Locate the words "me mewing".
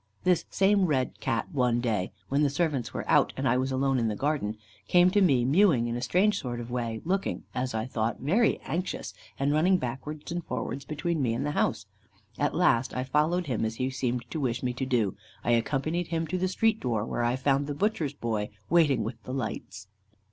5.21-5.85